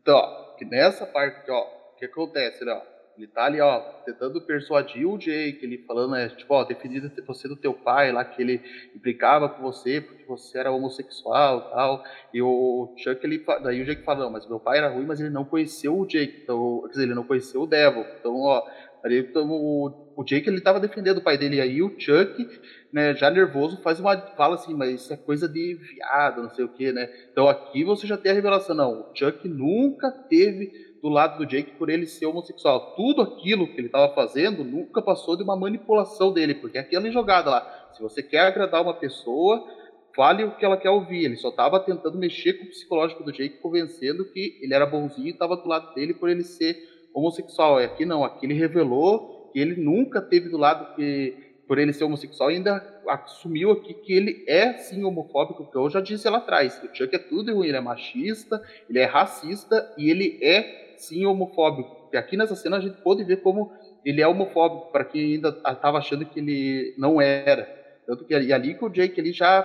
[0.00, 2.80] Então, ó, que nessa parte aqui, ó, o que acontece, né?
[3.20, 7.46] Ele tá ali, ó, tentando persuadir o Jake, ele falando, é, tipo, ó, defendendo você
[7.46, 8.62] do teu pai lá, que ele
[8.96, 12.04] implicava com você porque você era homossexual e tal.
[12.32, 15.20] E o Chuck, ele, daí o Jake fala, não, mas meu pai era ruim, mas
[15.20, 18.06] ele não conheceu o Jake, então, quer dizer, ele não conheceu o Devil.
[18.18, 18.66] Então, ó,
[19.04, 22.48] ali, então, o, o Jake, ele tava defendendo o pai dele, e aí o Chuck,
[22.90, 26.64] né, já nervoso, faz uma, fala assim, mas isso é coisa de viado, não sei
[26.64, 27.06] o que, né.
[27.30, 31.46] Então aqui você já tem a revelação, não, o Chuck nunca teve do lado do
[31.46, 32.94] Jake por ele ser homossexual.
[32.94, 37.10] Tudo aquilo que ele estava fazendo nunca passou de uma manipulação dele, porque é aquela
[37.10, 37.90] jogada lá.
[37.92, 39.66] Se você quer agradar uma pessoa,
[40.14, 41.24] fale o que ela quer ouvir.
[41.24, 45.28] Ele só estava tentando mexer com o psicológico do Jake, convencendo que ele era bonzinho
[45.28, 46.76] e estava do lado dele por ele ser
[47.14, 47.80] homossexual.
[47.80, 51.92] E aqui não, aqui ele revelou que ele nunca teve do lado que por ele
[51.92, 56.38] ser homossexual, ainda assumiu aqui que ele é sim homofóbico, que eu já disse lá
[56.38, 56.82] atrás.
[56.82, 61.26] O Chuck é tudo ruim, ele é machista, ele é racista e ele é sim
[61.26, 62.08] homofóbico.
[62.12, 63.72] E aqui nessa cena a gente pode ver como
[64.04, 67.64] ele é homofóbico, para quem ainda estava achando que ele não era.
[68.06, 69.62] Tanto que e ali que o Jake ele já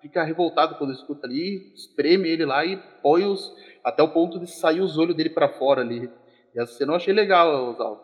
[0.00, 4.46] fica revoltado quando escuta ali, espreme ele lá e põe os até o ponto de
[4.46, 6.08] sair os olhos dele para fora ali.
[6.54, 8.00] E essa cena eu achei legal, Oswaldo.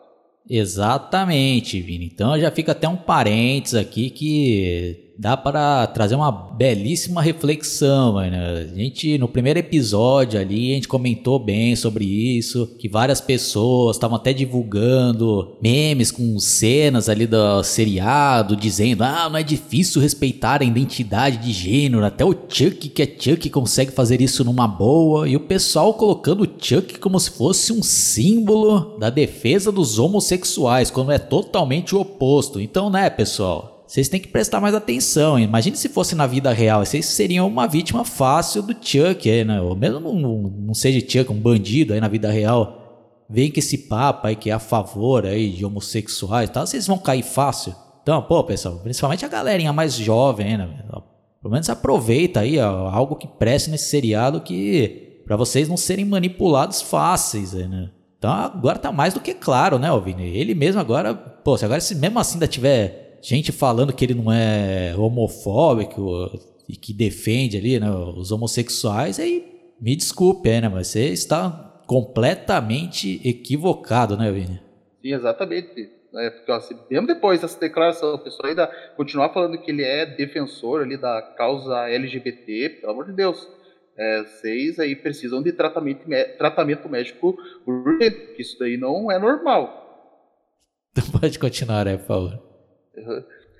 [0.49, 2.05] Exatamente, Vini.
[2.05, 8.35] Então já fica até um parênteses aqui que dá para trazer uma belíssima reflexão, mano.
[8.35, 13.95] A gente, no primeiro episódio ali, a gente comentou bem sobre isso, que várias pessoas
[13.95, 20.61] estavam até divulgando memes com cenas ali do seriado, dizendo, ah, não é difícil respeitar
[20.61, 25.27] a identidade de gênero, até o Chuck, que é Chuck, consegue fazer isso numa boa,
[25.27, 30.91] e o pessoal colocando o Chuck como se fosse um símbolo da defesa dos homossexuais,
[30.91, 32.59] quando é totalmente o oposto.
[32.59, 33.76] Então, né, pessoal?
[33.87, 35.39] Vocês têm que prestar mais atenção.
[35.39, 39.61] Imagine se fosse na vida real, vocês seriam uma vítima fácil do Chuck, aí, né?
[39.61, 43.23] Ou mesmo não, não seja Chuck, um bandido aí na vida real.
[43.29, 46.85] Vem com esse papo aí que é a favor aí de homossexuais e tal, vocês
[46.85, 47.73] vão cair fácil.
[48.03, 50.69] Então, pô, pessoal, principalmente a galerinha mais jovem, né?
[51.41, 56.05] Pelo menos aproveita aí ó, algo que preste nesse seriado que para vocês não serem
[56.05, 57.89] manipulados fáceis, né?
[58.17, 60.25] Então agora tá mais do que claro, né, Vini?
[60.25, 64.13] Ele mesmo agora, pô, se agora se mesmo assim ainda tiver gente falando que ele
[64.13, 66.31] não é homofóbico
[66.67, 69.45] e que defende ali né, os homossexuais, aí
[69.79, 74.61] me desculpe, né, mas você está completamente equivocado, né, Vini?
[75.01, 75.89] Sim, exatamente.
[76.15, 80.05] É, porque, assim, mesmo depois dessa declaração, o pessoal ainda continuar falando que ele é
[80.05, 83.47] defensor ali da causa LGBT, pelo amor de Deus.
[83.97, 86.05] É, vocês aí precisam de tratamento,
[86.37, 89.85] tratamento médico urgente, porque isso daí não é normal.
[91.19, 92.46] Pode continuar aí, por favor.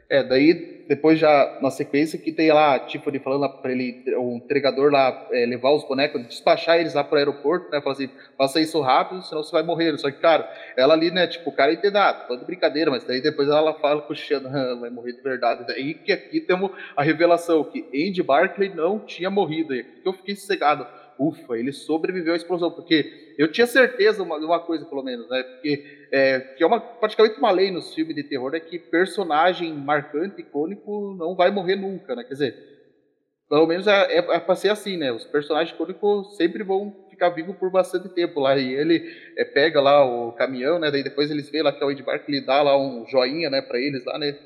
[0.09, 4.37] É, daí depois já na sequência que tem lá, tipo, ele falando para ele, o
[4.37, 7.81] entregador lá é, levar os bonecos, despachar eles lá pro aeroporto, né?
[7.81, 9.97] Falar assim, faça isso rápido, senão você vai morrer.
[9.97, 13.21] Só que, cara, ela ali, né, tipo, o cara entende, ah, de brincadeira, mas daí
[13.21, 15.67] depois ela fala com o Xana, vai morrer de verdade.
[15.67, 19.75] Daí que aqui temos a revelação que Andy Barclay não tinha morrido.
[19.75, 20.87] E aqui que eu fiquei cegado
[21.19, 25.29] ufa, ele sobreviveu à explosão, porque eu tinha certeza de uma, uma, coisa, pelo menos,
[25.29, 25.43] né?
[25.43, 29.73] Porque é, que é uma, praticamente uma lei nos filmes de terror é que personagem
[29.73, 32.23] marcante, icônico, não vai morrer nunca, né?
[32.23, 32.55] Quer dizer,
[33.49, 35.11] pelo menos é, é, é ser assim, né?
[35.11, 38.57] Os personagens icônicos sempre vão ficar vivos por bastante tempo lá.
[38.57, 39.03] E ele
[39.37, 40.91] é, pega lá o caminhão, né?
[40.91, 43.49] Daí depois eles veem lá que é o Ed Bark, ele dá lá um joinha,
[43.49, 44.37] né, para eles lá, né?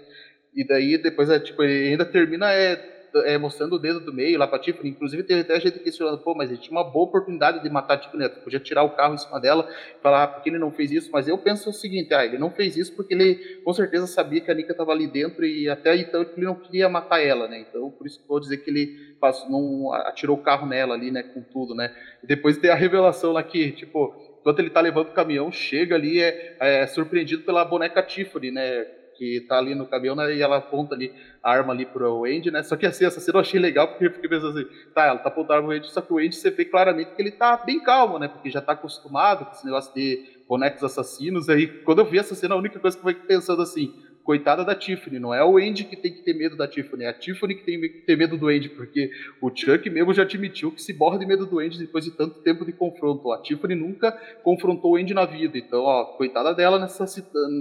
[0.53, 2.75] E daí depois é tipo, ainda termina é
[3.19, 4.89] é, mostrando o dedo do meio lá pra Tiffany.
[4.89, 7.97] Inclusive, teve até gente questionando, pô, mas ele tinha uma boa oportunidade de matar a
[7.97, 8.29] Tiffany, né?
[8.29, 10.91] podia tirar o carro em cima dela e falar ah, por que ele não fez
[10.91, 11.09] isso.
[11.11, 14.41] Mas eu penso o seguinte, ah, ele não fez isso porque ele com certeza sabia
[14.41, 17.59] que a Nika estava ali dentro e até então ele não queria matar ela, né?
[17.59, 21.11] Então, por isso que vou dizer que ele passou, não atirou o carro nela ali,
[21.11, 21.93] né, com tudo, né?
[22.23, 25.95] E depois tem a revelação lá que, tipo, enquanto ele tá levando o caminhão, chega
[25.95, 28.87] ali, é, é surpreendido pela boneca Tiffany, né?
[29.21, 30.33] Que tá ali no caminhão, né?
[30.33, 32.63] E ela aponta ali a arma ali pro Andy, né?
[32.63, 35.19] Só que assim, essa cena eu achei legal, porque eu fiquei pensando assim, tá, ela
[35.19, 37.29] tá apontando a arma pro Andy, só que o Andy você vê claramente que ele
[37.29, 38.27] tá bem calmo, né?
[38.27, 41.49] Porque já tá acostumado com esse negócio de bonecos assassinos.
[41.49, 44.63] Aí, quando eu vi essa cena, a única coisa que eu fiquei pensando assim, coitada
[44.63, 47.13] da Tiffany, não é o Andy que tem que ter medo da Tiffany, é a
[47.13, 50.81] Tiffany que tem que ter medo do Andy, porque o Chuck mesmo já admitiu que
[50.81, 53.31] se borra de medo do Andy depois de tanto tempo de confronto.
[53.31, 54.11] A Tiffany nunca
[54.43, 57.05] confrontou o Andy na vida, então, ó, coitada dela nessa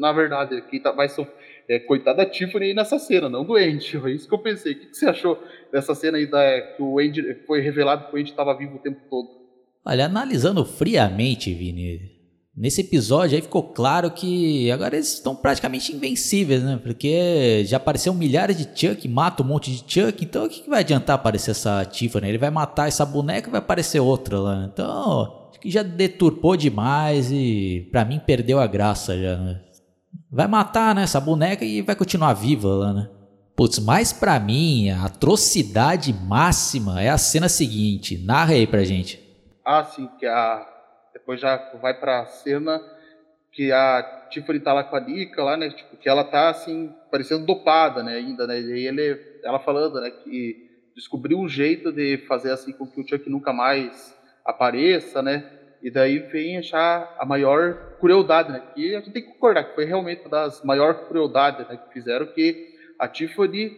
[0.01, 1.35] na verdade, quem tá, vai sofrer,
[1.70, 4.72] é, coitada da Tiffany aí nessa cena, não do Andy, é isso que eu pensei.
[4.72, 5.40] O que, que você achou
[5.72, 8.80] dessa cena aí da, que o Andy foi revelado que o Andy estava vivo o
[8.80, 9.28] tempo todo?
[9.87, 12.18] Olha, analisando friamente, Vini,
[12.56, 16.78] Nesse episódio aí ficou claro que agora eles estão praticamente invencíveis, né?
[16.83, 20.80] Porque já apareceu milhares de Chuck, mata um monte de Chuck, então o que, vai
[20.80, 22.28] adiantar aparecer essa Tiffany?
[22.28, 24.68] Ele vai matar essa boneca e vai aparecer outra lá.
[24.70, 29.61] Então, acho que já deturpou demais e para mim perdeu a graça já, né?
[30.33, 33.11] Vai matar, né, essa boneca e vai continuar viva lá, né?
[33.57, 38.16] Putz, mas pra mim, a atrocidade máxima é a cena seguinte.
[38.16, 39.21] Narra aí pra gente.
[39.64, 40.66] Ah, sim, que a
[41.12, 42.81] depois já vai para a cena
[43.53, 45.69] que a Tiffany tá lá com a Nika lá, né?
[45.71, 48.61] Tipo, que ela tá assim, parecendo dopada, né, ainda, né?
[48.61, 53.07] E ele, ela falando, né, que descobriu um jeito de fazer assim com que o
[53.07, 55.45] Chuck nunca mais apareça, né?
[55.83, 58.62] E daí vem já a maior crueldade, né?
[58.75, 61.93] Que a gente tem que concordar que foi realmente uma das maiores crueldades né, que
[61.93, 63.77] fizeram, que a Tiffany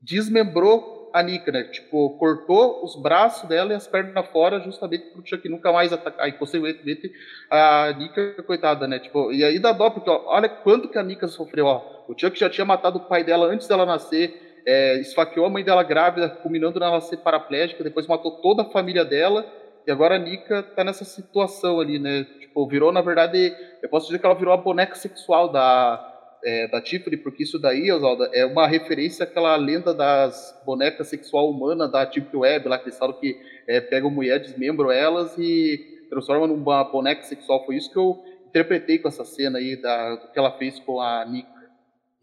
[0.00, 1.64] desmembrou a Nika, né?
[1.64, 6.28] Tipo, cortou os braços dela e as pernas fora justamente pro Chuck nunca mais atacar.
[6.28, 7.10] E, consequentemente,
[7.50, 8.98] a Nika, coitada, né?
[8.98, 12.04] Tipo, e aí dá dó, porque ó, olha quanto que a Nika sofreu, ó.
[12.08, 15.64] O Chuck já tinha matado o pai dela antes dela nascer, é, esfaqueou a mãe
[15.64, 19.46] dela grávida, culminando nela ser paraplégica, depois matou toda a família dela.
[19.86, 22.24] E agora a Nika tá nessa situação ali, né?
[22.40, 26.66] Tipo, virou, na verdade, eu posso dizer que ela virou a boneca sexual da, é,
[26.66, 31.86] da Tiffany, porque isso daí, Oswaldo, é uma referência àquela lenda das bonecas sexual humana
[31.86, 35.78] da Deep Web, lá que eles falam que é, pegam mulher, desmembram elas e
[36.10, 37.64] transformam numa boneca sexual.
[37.64, 41.00] Foi isso que eu interpretei com essa cena aí da, do que ela fez com
[41.00, 41.48] a Nika.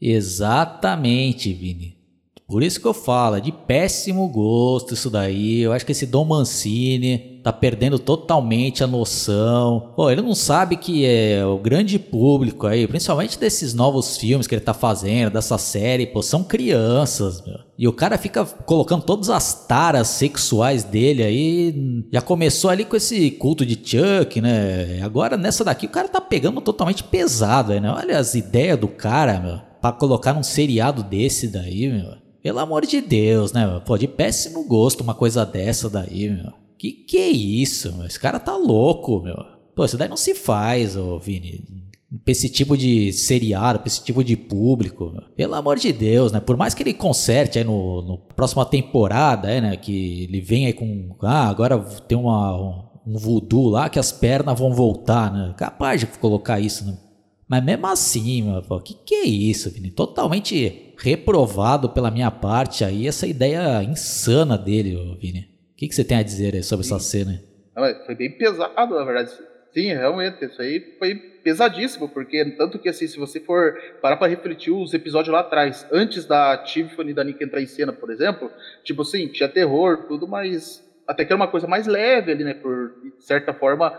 [0.01, 2.02] Exatamente, Vini.
[2.53, 5.61] Por isso que eu falo, é de péssimo gosto isso daí.
[5.61, 9.91] Eu acho que esse Dom Mancini tá perdendo totalmente a noção.
[9.95, 14.53] Pô, ele não sabe que é o grande público aí, principalmente desses novos filmes que
[14.53, 17.57] ele tá fazendo, dessa série, pô, são crianças, meu.
[17.75, 22.05] E o cara fica colocando todas as taras sexuais dele aí.
[22.13, 25.01] Já começou ali com esse culto de Chuck, né?
[25.01, 27.91] Agora nessa daqui o cara tá pegando totalmente pesado né?
[27.91, 29.59] Olha as ideias do cara, meu.
[29.81, 32.22] Pra colocar num seriado desse daí, meu.
[32.43, 33.81] Pelo amor de Deus, né?
[33.85, 36.51] Pô, de péssimo gosto uma coisa dessa daí, meu.
[36.77, 38.05] Que que é isso, meu?
[38.05, 39.37] Esse cara tá louco, meu.
[39.73, 41.63] Pô, isso daí não se faz, ô Vini.
[42.25, 45.09] Pra esse tipo de seriado, pra esse tipo de público.
[45.09, 45.21] Meu.
[45.37, 46.41] Pelo amor de Deus, né?
[46.41, 49.77] Por mais que ele conserte aí no, no próxima temporada, é, né?
[49.77, 51.15] Que ele vem aí com.
[51.21, 55.53] Ah, agora tem uma, um, um voodoo lá que as pernas vão voltar, né?
[55.57, 56.97] Capaz de colocar isso, né?
[57.47, 59.91] Mas mesmo assim, meu, pô, que que é isso, Vini?
[59.91, 65.49] Totalmente reprovado pela minha parte aí essa ideia insana dele, Vini.
[65.73, 66.95] O que, que você tem a dizer sobre Sim.
[66.95, 67.43] essa cena?
[68.05, 69.31] Foi bem pesado, na verdade.
[69.73, 74.29] Sim, realmente, isso aí foi pesadíssimo, porque tanto que assim, se você for parar para
[74.29, 78.09] refletir os episódios lá atrás, antes da Tiffany e da Nick entrar em cena, por
[78.09, 78.49] exemplo,
[78.83, 82.53] tipo assim, tinha terror, tudo, mas até que era uma coisa mais leve ali, né,
[82.53, 83.89] por certa forma,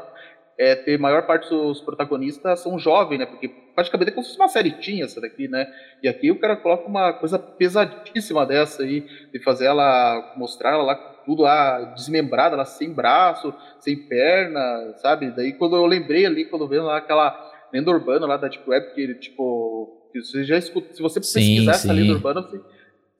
[0.58, 3.26] é, ter maior parte dos protagonistas são jovens, né?
[3.26, 5.66] Porque praticamente é como se fosse uma série tinha essa daqui, né?
[6.02, 10.82] E aqui o cara coloca uma coisa pesadíssima dessa aí, de fazer ela, mostrar ela
[10.82, 15.30] lá tudo lá desmembrada, lá sem braço, sem perna, sabe?
[15.30, 17.34] Daí quando eu lembrei ali, quando vendo lá aquela
[17.72, 21.74] lenda urbana lá da Deep Web, que tipo, que você já escuta, se você pesquisar
[21.74, 22.60] sim, essa lenda urbana, você,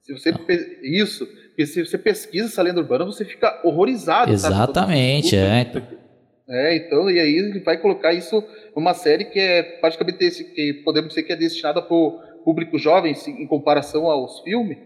[0.03, 1.27] se você, isso,
[1.65, 5.61] se você pesquisa essa lenda urbana, você fica horrorizado, Exatamente, é.
[5.61, 6.04] Então,
[6.47, 8.43] é, então, e aí ele vai colocar isso
[8.75, 13.15] numa série que é praticamente que podemos dizer que é destinada para o público jovem
[13.27, 14.77] em comparação aos filmes.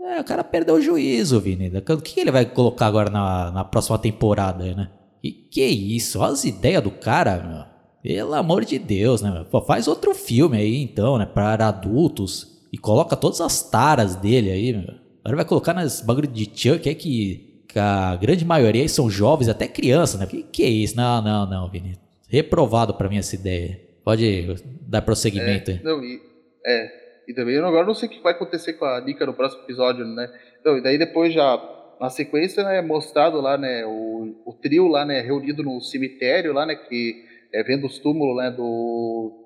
[0.00, 1.72] É, o cara perdeu o juízo, Vini.
[1.76, 4.90] O que ele vai colocar agora na, na próxima temporada, né?
[5.22, 6.20] E que isso?
[6.20, 7.78] Olha as ideias do cara, meu.
[8.00, 9.44] Pelo amor de Deus, né?
[9.50, 11.26] Pô, faz outro filme aí, então, né?
[11.26, 12.58] Para adultos.
[12.72, 14.94] E coloca todas as taras dele aí, meu.
[15.24, 17.47] Agora vai colocar nas bagulho de Chuck, é que, que
[17.78, 20.26] a grande maioria são jovens, até crianças, né?
[20.26, 20.96] Que, que é isso?
[20.96, 21.98] Não, não, não, Vini.
[22.28, 23.80] Reprovado pra mim essa ideia.
[24.04, 25.80] Pode dar prosseguimento é.
[25.82, 26.20] Não, e,
[26.64, 26.90] é,
[27.28, 29.62] e também eu agora não sei o que vai acontecer com a Nika no próximo
[29.64, 30.30] episódio, né?
[30.60, 31.62] Então, e daí depois já,
[32.00, 36.52] na sequência, né, é mostrado lá, né, o, o trio lá, né, reunido no cemitério
[36.52, 39.37] lá, né, que é vendo os túmulos, né, do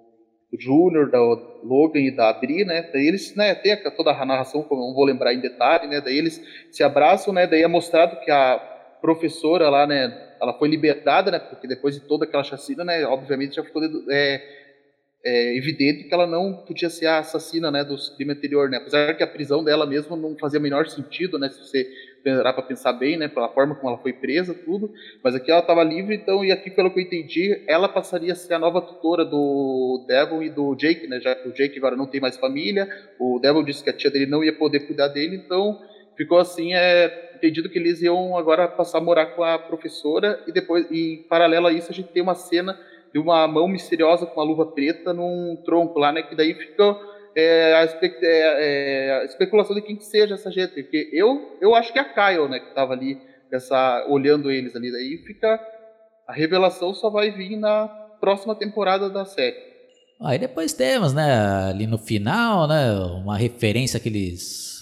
[0.58, 2.88] Júnior, da Logan e da Bri, né?
[2.92, 6.00] Daí eles, né, tem toda a narração, como eu não vou lembrar em detalhe, né?
[6.00, 7.46] Daí eles se abraçam, né?
[7.46, 8.58] Daí é mostrado que a
[9.00, 11.38] professora lá, né, ela foi libertada, né?
[11.38, 14.42] Porque depois de toda aquela chacina, né, obviamente já ficou é,
[15.24, 18.76] é, evidente que ela não podia ser a assassina, né, do crime anterior, né?
[18.76, 21.48] Apesar que a prisão dela mesmo não fazia menor sentido, né?
[21.48, 21.88] Se você
[22.22, 24.92] parar para pensar bem, né, pela forma como ela foi presa, tudo.
[25.22, 28.36] Mas aqui ela estava livre, então, e aqui, pelo que eu entendi, ela passaria a
[28.36, 31.96] ser a nova tutora do Devil e do Jake, né, já que o Jake agora
[31.96, 35.08] não tem mais família, o Devil disse que a tia dele não ia poder cuidar
[35.08, 35.80] dele, então
[36.16, 40.52] ficou assim, é entendido que eles iam agora passar a morar com a professora e
[40.52, 42.78] depois, e em paralelo a isso, a gente tem uma cena
[43.12, 46.96] de uma mão misteriosa com uma luva preta num tronco lá, né, que daí fica
[47.34, 51.58] é, a, espe é, é, a, especulação de quem que seja essa gente, porque eu,
[51.60, 53.18] eu acho que é a Kyle, né, que estava ali
[53.52, 55.60] essa, olhando eles ali, daí fica
[56.26, 57.88] a revelação só vai vir na
[58.20, 59.56] próxima temporada da série.
[60.20, 62.92] Aí depois temos, né, ali no final, né,
[63.22, 64.72] uma referência àqueles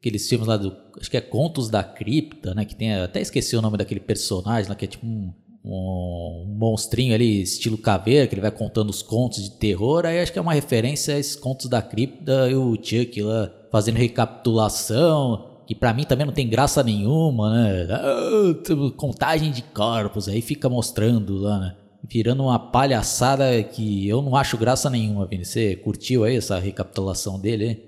[0.00, 3.54] aqueles filmes lá do, acho que é Contos da Cripta, né, que tem, até esqueci
[3.54, 5.32] o nome daquele personagem lá que é tipo um
[5.64, 10.06] um monstrinho ali, estilo caveira, que ele vai contando os contos de terror.
[10.06, 13.50] Aí acho que é uma referência a esses contos da cripta e o Chuck lá
[13.70, 17.88] fazendo recapitulação, que para mim também não tem graça nenhuma, né?
[17.90, 21.76] Ah, contagem de corpos, aí fica mostrando lá, né?
[22.02, 25.44] Virando uma palhaçada que eu não acho graça nenhuma, Vini.
[25.44, 27.66] Você curtiu aí essa recapitulação dele?
[27.66, 27.82] Hein?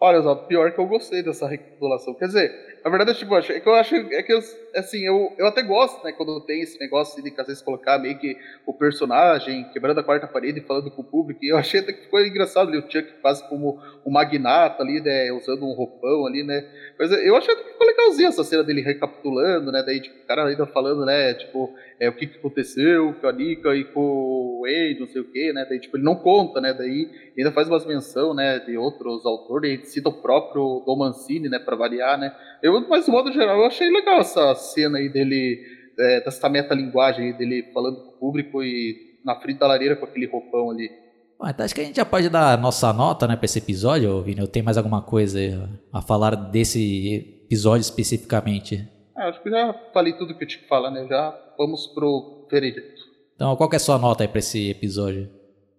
[0.00, 2.14] Olha, só, pior que eu gostei dessa recapitulação.
[2.14, 2.52] Quer dizer,
[2.84, 4.40] na verdade, tipo, é que eu acho é que eu,
[4.76, 8.18] assim, eu, eu até gosto, né, quando tem esse negócio de às vezes colocar meio
[8.18, 11.42] que o personagem quebrando a quarta parede e falando com o público.
[11.42, 15.00] E eu achei até que ficou engraçado ali o Chuck quase como um magnata ali,
[15.00, 16.62] né, usando um roupão ali, né.
[16.98, 20.44] Mas eu achei que ficou legalzinho essa cena dele recapitulando, né, daí tipo, o cara
[20.44, 25.00] ainda falando, né, tipo, é, o que, que aconteceu com a Nika e com Wade,
[25.00, 27.86] não sei o que, né, daí tipo, ele não conta, né, daí ainda faz umas
[27.86, 32.34] menção, né, de outros autores, cita o próprio Dom Mancini, né, para variar, né.
[32.62, 35.62] Eu, mas de modo geral, eu achei legal essa cena aí dele,
[35.98, 40.26] é, dessa metalinguagem dele falando com o público e na frente da lareira com aquele
[40.26, 40.90] roupão ali.
[41.38, 43.58] Bom, então acho que a gente já pode dar a nossa nota, né, para esse
[43.58, 44.40] episódio, Vini.
[44.40, 48.88] Eu tenho mais alguma coisa a falar desse episódio especificamente?
[49.16, 51.06] Ah, acho que já falei tudo que eu tinha que falar, né?
[51.08, 52.93] Já vamos pro veredito.
[53.34, 55.28] Então, qual que é a sua nota aí pra esse episódio?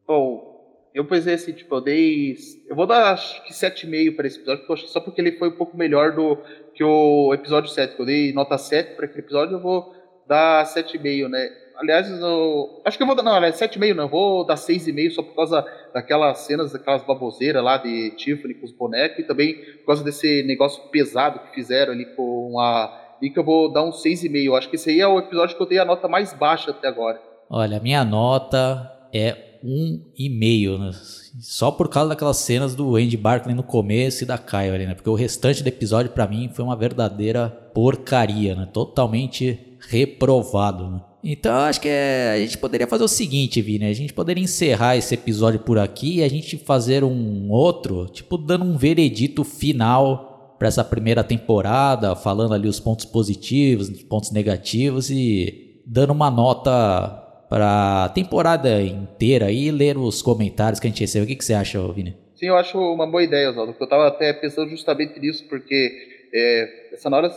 [0.07, 0.55] Bom,
[0.93, 2.35] eu pensei assim, tipo, eu dei.
[2.67, 5.49] Eu vou dar acho que 7,5 para esse episódio, porque que só porque ele foi
[5.49, 6.37] um pouco melhor do
[6.73, 7.99] que o episódio 7.
[7.99, 9.93] Eu dei nota 7 para aquele episódio, eu vou
[10.27, 11.49] dar 7,5, né?
[11.77, 13.23] Aliás, eu, acho que eu vou dar.
[13.23, 17.63] Não, aliás, 7,5 não, eu vou dar 6,5 só por causa daquelas cenas, daquelas baboseiras
[17.63, 21.91] lá de Tiffany com os bonecos e também por causa desse negócio pesado que fizeram
[21.91, 24.57] ali com a e que eu vou dar um 6,5.
[24.57, 26.87] Acho que esse aí é o episódio que eu dei a nota mais baixa até
[26.87, 27.21] agora.
[27.49, 30.91] Olha, a minha nota é um e meio, né?
[31.39, 34.93] só por causa daquelas cenas do Andy Barkley no começo e da Kyle ali, né?
[34.93, 38.67] Porque o restante do episódio para mim foi uma verdadeira porcaria, né?
[38.71, 41.01] Totalmente reprovado, né?
[41.23, 44.95] Então acho que é, a gente poderia fazer o seguinte, Vini, a gente poderia encerrar
[44.95, 50.55] esse episódio por aqui e a gente fazer um outro, tipo dando um veredito final
[50.59, 56.29] para essa primeira temporada, falando ali os pontos positivos, os pontos negativos e dando uma
[56.29, 57.24] nota
[57.55, 61.23] para a temporada inteira e ler os comentários que a gente recebeu.
[61.23, 62.13] O que, que você acha, Vini?
[62.35, 63.73] Sim, eu acho uma boa ideia, Oswaldo.
[63.79, 65.89] Eu estava até pensando justamente nisso, porque
[66.33, 67.29] é, essa hora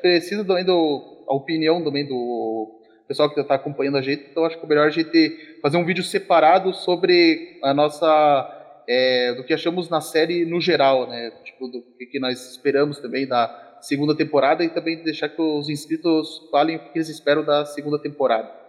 [0.00, 4.24] precisa também do a opinião também do pessoal que está acompanhando a gente.
[4.30, 9.34] Então acho que é melhor a gente fazer um vídeo separado sobre a nossa é,
[9.34, 11.32] do que achamos na série no geral, né?
[11.42, 11.82] Tipo, do
[12.12, 16.78] que nós esperamos também da segunda temporada e também deixar que os inscritos falem o
[16.78, 18.62] que eles esperam da segunda temporada.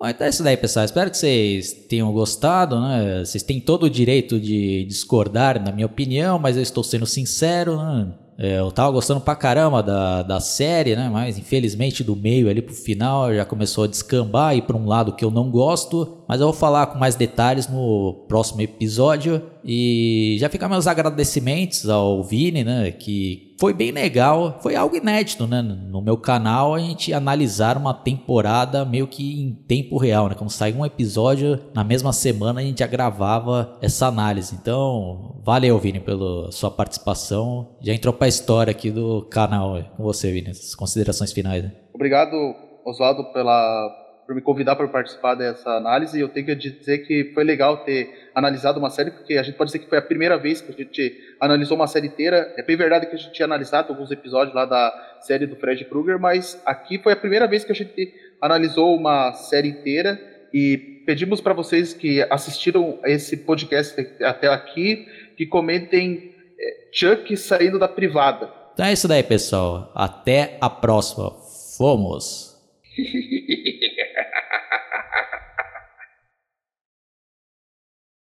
[0.00, 0.86] Bom, então é isso daí, pessoal.
[0.86, 3.22] Espero que vocês tenham gostado, né?
[3.22, 7.76] Vocês têm todo o direito de discordar, na minha opinião, mas eu estou sendo sincero,
[7.76, 8.08] né?
[8.38, 11.10] É, eu tava gostando pra caramba da, da série, né?
[11.12, 15.12] Mas infelizmente do meio ali pro final já começou a descambar e para um lado
[15.12, 16.24] que eu não gosto.
[16.26, 19.42] mas eu vou falar com mais detalhes no próximo episódio.
[19.64, 22.90] E já fica meus agradecimentos ao Vini, né?
[22.90, 25.60] Que foi bem legal, foi algo inédito, né?
[25.60, 30.34] No meu canal a gente analisar uma temporada meio que em tempo real, né?
[30.34, 34.56] Quando saiu um episódio, na mesma semana a gente já gravava essa análise.
[34.60, 37.76] Então, valeu, Vini, pela sua participação.
[37.82, 40.50] Já entrou pra história aqui do canal com você, Vini.
[40.50, 41.62] As considerações finais.
[41.62, 41.72] Né?
[41.94, 42.34] Obrigado,
[42.86, 43.99] Oswaldo, pela
[44.30, 46.20] por me convidar para participar dessa análise.
[46.20, 49.72] Eu tenho que dizer que foi legal ter analisado uma série, porque a gente pode
[49.72, 52.54] dizer que foi a primeira vez que a gente analisou uma série inteira.
[52.56, 55.84] É bem verdade que a gente tinha analisado alguns episódios lá da série do Fred
[55.86, 60.20] Krueger, mas aqui foi a primeira vez que a gente analisou uma série inteira
[60.54, 67.80] e pedimos para vocês que assistiram esse podcast até aqui que comentem é, Chuck saindo
[67.80, 68.48] da privada.
[68.74, 69.90] Então é isso daí, pessoal.
[69.92, 71.32] Até a próxima.
[71.76, 72.50] Fomos!